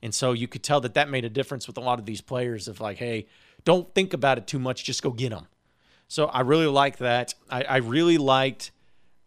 And 0.02 0.14
so 0.14 0.32
you 0.32 0.48
could 0.48 0.62
tell 0.62 0.80
that 0.80 0.94
that 0.94 1.10
made 1.10 1.24
a 1.24 1.28
difference 1.30 1.66
with 1.66 1.76
a 1.76 1.80
lot 1.80 1.98
of 1.98 2.06
these 2.06 2.20
players 2.20 2.68
of 2.68 2.80
like, 2.80 2.96
hey, 2.96 3.26
don't 3.64 3.94
think 3.94 4.14
about 4.14 4.38
it 4.38 4.46
too 4.46 4.58
much, 4.58 4.82
just 4.82 5.02
go 5.02 5.10
get 5.10 5.30
them. 5.30 5.46
So 6.08 6.26
I 6.26 6.40
really 6.40 6.66
like 6.66 6.96
that. 6.98 7.34
I, 7.50 7.62
I 7.62 7.76
really 7.76 8.16
liked 8.16 8.72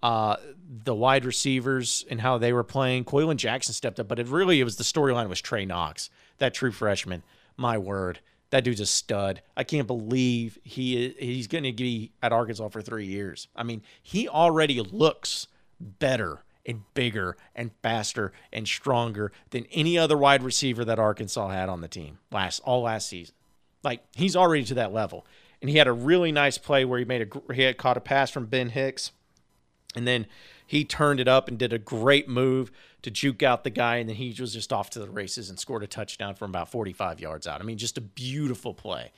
uh, 0.04 0.36
the 0.84 0.94
wide 0.94 1.24
receivers 1.24 2.06
and 2.10 2.20
how 2.22 2.38
they 2.38 2.52
were 2.52 2.64
playing. 2.64 3.06
Koilan 3.06 3.38
Jaxon 3.38 3.72
stepped 3.72 4.00
up, 4.02 4.08
but 4.08 4.20
it 4.20 4.28
really 4.28 4.60
it 4.60 4.66
was 4.66 4.76
the 4.76 4.84
storyline 4.84 5.30
was 5.30 5.42
Trey 5.42 5.66
Knox, 5.66 6.10
that 6.38 6.54
true 6.54 6.74
freshman. 6.74 7.24
My 7.56 7.78
word, 7.78 8.20
that 8.50 8.66
dude's 8.66 8.82
a 8.82 8.86
stud. 8.86 9.42
I 9.56 9.64
can't 9.64 9.88
believe 9.88 10.60
he 10.64 11.16
he's 11.18 11.48
going 11.48 11.64
to 11.64 11.72
be 11.72 12.12
at 12.22 12.34
Arkansas 12.34 12.68
for 12.68 12.82
three 12.82 13.06
years. 13.06 13.48
I 13.56 13.64
mean, 13.64 13.82
he 14.02 14.28
already 14.28 14.82
looks 14.82 15.48
better 15.80 16.44
and 16.66 16.82
bigger 16.94 17.38
and 17.56 17.72
faster 17.82 18.34
and 18.52 18.68
stronger 18.68 19.32
than 19.52 19.66
any 19.72 19.98
other 19.98 20.18
wide 20.18 20.44
receiver 20.44 20.84
that 20.84 21.00
Arkansas 21.00 21.48
had 21.50 21.70
on 21.70 21.80
the 21.80 21.88
team 21.88 22.20
last 22.30 22.60
all 22.66 22.82
last 22.82 23.08
season. 23.08 23.36
Like 23.84 24.04
he's 24.14 24.36
already 24.36 24.66
to 24.66 24.74
that 24.74 24.92
level. 24.92 25.26
And 25.62 25.70
he 25.70 25.78
had 25.78 25.88
a 25.88 25.94
really 25.94 26.34
nice 26.34 26.58
play 26.58 26.84
where 26.84 27.00
he 27.00 27.06
made 27.06 27.22
a 27.22 27.54
he 27.54 27.62
had 27.62 27.78
caught 27.78 27.96
a 27.96 28.02
pass 28.02 28.30
from 28.30 28.48
Ben 28.48 28.68
Hicks, 28.68 29.14
and 29.96 30.08
then 30.08 30.26
he 30.66 30.86
turned 30.86 31.20
it 31.20 31.28
up 31.28 31.48
and 31.48 31.58
did 31.58 31.74
a 31.74 31.78
great 31.78 32.28
move 32.28 32.72
to 33.02 33.12
juke 33.12 33.44
out 33.44 33.64
the 33.64 33.70
guy, 33.70 33.98
and 33.98 34.10
then 34.10 34.16
he 34.16 34.36
was 34.40 34.54
just 34.54 34.74
off 34.74 34.90
to 34.92 35.00
the 35.00 35.10
races 35.10 35.50
and 35.50 35.60
scored 35.60 35.84
a 35.84 35.88
touchdown 35.88 36.36
from 36.36 36.52
about 36.52 36.70
45 36.70 37.20
yards 37.20 37.48
out. 37.48 37.62
I 37.62 37.64
mean, 37.64 37.78
just 37.78 37.98
a 37.98 38.02
beautiful 38.02 38.74
play. 38.74 39.12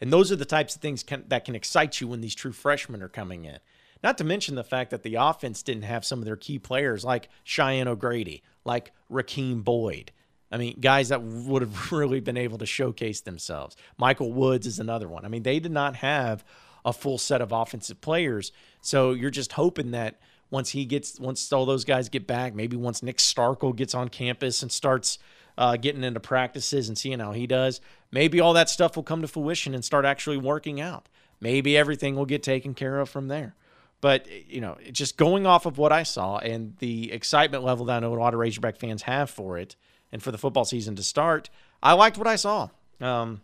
And 0.00 0.12
those 0.12 0.32
are 0.32 0.36
the 0.36 0.44
types 0.44 0.74
of 0.74 0.80
things 0.80 1.02
can, 1.02 1.24
that 1.28 1.44
can 1.44 1.54
excite 1.54 2.00
you 2.00 2.08
when 2.08 2.20
these 2.20 2.34
true 2.34 2.52
freshmen 2.52 3.02
are 3.02 3.08
coming 3.08 3.44
in. 3.44 3.58
Not 4.02 4.18
to 4.18 4.24
mention 4.24 4.56
the 4.56 4.64
fact 4.64 4.90
that 4.90 5.02
the 5.02 5.14
offense 5.14 5.62
didn't 5.62 5.84
have 5.84 6.04
some 6.04 6.18
of 6.18 6.24
their 6.24 6.36
key 6.36 6.58
players 6.58 7.04
like 7.04 7.28
Cheyenne 7.44 7.86
O'Grady, 7.86 8.42
like 8.64 8.92
Rakeem 9.10 9.62
Boyd. 9.62 10.10
I 10.50 10.56
mean, 10.58 10.78
guys 10.80 11.08
that 11.10 11.22
would 11.22 11.62
have 11.62 11.92
really 11.92 12.20
been 12.20 12.36
able 12.36 12.58
to 12.58 12.66
showcase 12.66 13.20
themselves. 13.20 13.76
Michael 13.96 14.32
Woods 14.32 14.66
is 14.66 14.78
another 14.78 15.08
one. 15.08 15.24
I 15.24 15.28
mean, 15.28 15.44
they 15.44 15.60
did 15.60 15.72
not 15.72 15.96
have 15.96 16.44
a 16.84 16.92
full 16.92 17.18
set 17.18 17.40
of 17.40 17.52
offensive 17.52 18.00
players. 18.00 18.52
So 18.80 19.12
you're 19.12 19.30
just 19.30 19.52
hoping 19.52 19.92
that 19.92 20.20
once 20.50 20.70
he 20.70 20.84
gets, 20.84 21.18
once 21.18 21.52
all 21.52 21.64
those 21.64 21.84
guys 21.84 22.08
get 22.08 22.26
back, 22.26 22.54
maybe 22.54 22.76
once 22.76 23.02
Nick 23.02 23.18
Starkel 23.18 23.74
gets 23.74 23.94
on 23.94 24.08
campus 24.08 24.62
and 24.62 24.70
starts 24.70 25.18
uh, 25.56 25.76
getting 25.76 26.04
into 26.04 26.20
practices 26.20 26.88
and 26.88 26.98
seeing 26.98 27.20
how 27.20 27.32
he 27.32 27.46
does, 27.46 27.80
maybe 28.10 28.40
all 28.40 28.52
that 28.52 28.68
stuff 28.68 28.96
will 28.96 29.02
come 29.02 29.22
to 29.22 29.28
fruition 29.28 29.74
and 29.74 29.84
start 29.84 30.04
actually 30.04 30.36
working 30.36 30.80
out. 30.80 31.08
Maybe 31.40 31.76
everything 31.76 32.16
will 32.16 32.26
get 32.26 32.42
taken 32.42 32.74
care 32.74 33.00
of 33.00 33.08
from 33.08 33.28
there. 33.28 33.54
But, 34.00 34.26
you 34.48 34.60
know, 34.60 34.76
just 34.90 35.16
going 35.16 35.46
off 35.46 35.64
of 35.64 35.78
what 35.78 35.92
I 35.92 36.02
saw 36.02 36.38
and 36.38 36.76
the 36.78 37.12
excitement 37.12 37.62
level 37.62 37.86
that 37.86 37.96
I 37.96 38.00
know 38.00 38.12
a 38.12 38.16
lot 38.16 38.34
of 38.34 38.40
Razorback 38.40 38.76
fans 38.76 39.02
have 39.02 39.30
for 39.30 39.58
it 39.58 39.76
and 40.10 40.22
for 40.22 40.32
the 40.32 40.38
football 40.38 40.64
season 40.64 40.96
to 40.96 41.02
start, 41.02 41.48
I 41.82 41.92
liked 41.92 42.18
what 42.18 42.26
I 42.26 42.36
saw. 42.36 42.68
Um, 43.00 43.42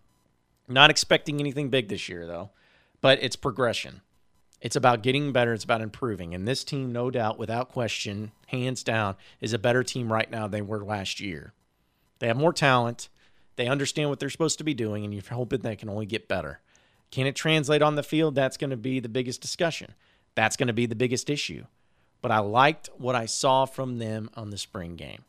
not 0.66 0.90
expecting 0.90 1.40
anything 1.40 1.70
big 1.70 1.88
this 1.88 2.08
year, 2.08 2.26
though, 2.26 2.50
but 3.00 3.22
it's 3.22 3.36
progression. 3.36 4.02
It's 4.60 4.76
about 4.76 5.02
getting 5.02 5.32
better. 5.32 5.52
It's 5.52 5.64
about 5.64 5.80
improving. 5.80 6.34
And 6.34 6.46
this 6.46 6.64
team, 6.64 6.90
no 6.90 7.10
doubt, 7.10 7.38
without 7.38 7.70
question, 7.70 8.32
hands 8.48 8.82
down, 8.82 9.14
is 9.40 9.52
a 9.52 9.58
better 9.58 9.84
team 9.84 10.12
right 10.12 10.30
now 10.30 10.42
than 10.42 10.50
they 10.50 10.62
were 10.62 10.84
last 10.84 11.20
year. 11.20 11.52
They 12.18 12.26
have 12.26 12.36
more 12.36 12.52
talent. 12.52 13.08
They 13.56 13.68
understand 13.68 14.10
what 14.10 14.18
they're 14.18 14.30
supposed 14.30 14.58
to 14.58 14.64
be 14.64 14.74
doing, 14.74 15.04
and 15.04 15.14
you're 15.14 15.22
hoping 15.30 15.60
they 15.60 15.76
can 15.76 15.88
only 15.88 16.06
get 16.06 16.28
better. 16.28 16.60
Can 17.10 17.26
it 17.26 17.36
translate 17.36 17.82
on 17.82 17.94
the 17.94 18.02
field? 18.02 18.34
That's 18.34 18.56
going 18.56 18.70
to 18.70 18.76
be 18.76 19.00
the 19.00 19.08
biggest 19.08 19.40
discussion. 19.40 19.94
That's 20.34 20.56
going 20.56 20.66
to 20.66 20.72
be 20.72 20.86
the 20.86 20.94
biggest 20.94 21.30
issue. 21.30 21.64
But 22.20 22.32
I 22.32 22.40
liked 22.40 22.90
what 22.98 23.14
I 23.14 23.26
saw 23.26 23.64
from 23.64 23.98
them 23.98 24.28
on 24.34 24.50
the 24.50 24.58
spring 24.58 24.96
game. 24.96 25.24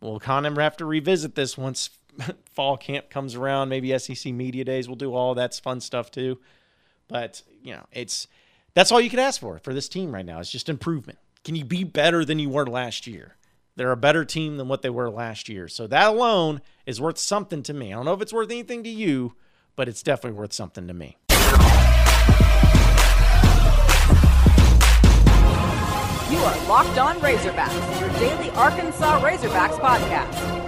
We'll 0.00 0.20
kind 0.20 0.46
of 0.46 0.56
have 0.56 0.76
to 0.78 0.84
revisit 0.84 1.34
this 1.34 1.58
once 1.58 1.90
fall 2.52 2.76
camp 2.76 3.10
comes 3.10 3.34
around. 3.34 3.68
Maybe 3.68 3.96
SEC 3.98 4.32
media 4.32 4.64
days. 4.64 4.88
We'll 4.88 4.96
do 4.96 5.14
all 5.14 5.34
that 5.34 5.54
fun 5.56 5.80
stuff 5.80 6.10
too. 6.10 6.38
But 7.08 7.42
you 7.62 7.74
know, 7.74 7.84
it's 7.92 8.26
that's 8.74 8.92
all 8.92 9.00
you 9.00 9.10
can 9.10 9.18
ask 9.18 9.40
for 9.40 9.58
for 9.58 9.72
this 9.74 9.88
team 9.88 10.12
right 10.14 10.26
now. 10.26 10.40
It's 10.40 10.50
just 10.50 10.68
improvement. 10.68 11.18
Can 11.44 11.54
you 11.56 11.64
be 11.64 11.84
better 11.84 12.24
than 12.24 12.38
you 12.38 12.48
were 12.48 12.66
last 12.66 13.06
year? 13.06 13.36
They're 13.76 13.92
a 13.92 13.96
better 13.96 14.24
team 14.24 14.56
than 14.56 14.68
what 14.68 14.82
they 14.82 14.90
were 14.90 15.10
last 15.10 15.48
year. 15.48 15.68
So 15.68 15.86
that 15.88 16.08
alone 16.08 16.60
is 16.86 17.00
worth 17.00 17.18
something 17.18 17.62
to 17.64 17.74
me. 17.74 17.92
I 17.92 17.96
don't 17.96 18.04
know 18.04 18.14
if 18.14 18.22
it's 18.22 18.32
worth 18.32 18.50
anything 18.50 18.84
to 18.84 18.90
you, 18.90 19.34
but 19.76 19.88
it's 19.88 20.02
definitely 20.02 20.38
worth 20.38 20.52
something 20.52 20.86
to 20.86 20.94
me. 20.94 21.16
You 26.30 26.38
are 26.40 26.68
Locked 26.68 26.98
On 26.98 27.16
Razorbacks, 27.16 28.00
your 28.00 28.08
daily 28.20 28.50
Arkansas 28.50 29.20
Razorbacks 29.20 29.78
podcast. 29.78 30.63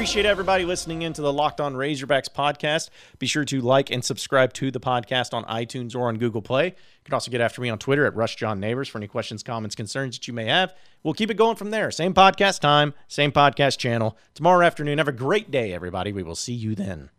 Appreciate 0.00 0.24
everybody 0.24 0.64
listening 0.64 1.02
into 1.02 1.20
the 1.20 1.30
Locked 1.30 1.60
On 1.60 1.74
Razorbacks 1.74 2.30
podcast. 2.30 2.88
Be 3.18 3.26
sure 3.26 3.44
to 3.44 3.60
like 3.60 3.90
and 3.90 4.02
subscribe 4.02 4.54
to 4.54 4.70
the 4.70 4.80
podcast 4.80 5.34
on 5.34 5.44
iTunes 5.44 5.94
or 5.94 6.08
on 6.08 6.16
Google 6.16 6.40
Play. 6.40 6.68
You 6.68 6.72
can 7.04 7.12
also 7.12 7.30
get 7.30 7.42
after 7.42 7.60
me 7.60 7.68
on 7.68 7.78
Twitter 7.78 8.06
at 8.06 8.16
Rush 8.16 8.34
John 8.36 8.60
Neighbors 8.60 8.88
for 8.88 8.96
any 8.96 9.08
questions, 9.08 9.42
comments, 9.42 9.76
concerns 9.76 10.16
that 10.16 10.26
you 10.26 10.32
may 10.32 10.46
have. 10.46 10.72
We'll 11.02 11.12
keep 11.12 11.30
it 11.30 11.34
going 11.34 11.56
from 11.56 11.70
there. 11.70 11.90
Same 11.90 12.14
podcast 12.14 12.60
time, 12.60 12.94
same 13.08 13.30
podcast 13.30 13.76
channel. 13.76 14.16
Tomorrow 14.32 14.64
afternoon. 14.64 14.96
Have 14.96 15.06
a 15.06 15.12
great 15.12 15.50
day, 15.50 15.74
everybody. 15.74 16.12
We 16.12 16.22
will 16.22 16.34
see 16.34 16.54
you 16.54 16.74
then. 16.74 17.10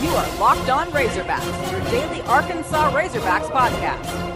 You 0.00 0.08
are 0.08 0.38
Locked 0.38 0.70
On 0.70 0.86
Razorbacks, 0.92 1.70
your 1.70 1.82
daily 1.90 2.22
Arkansas 2.22 2.90
Razorbacks 2.92 3.50
podcast. 3.50 4.29